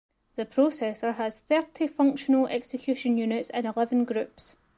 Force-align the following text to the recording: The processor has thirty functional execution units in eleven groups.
The 0.35 0.47
processor 0.47 1.13
has 1.17 1.41
thirty 1.41 1.85
functional 1.85 2.47
execution 2.47 3.17
units 3.19 3.51
in 3.51 3.67
eleven 3.67 4.03
groups. 4.03 4.57